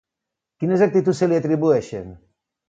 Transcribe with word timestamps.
Quines 0.63 0.83
actituds 0.85 1.21
se 1.25 1.29
li 1.29 1.39
atribueixen? 1.41 2.11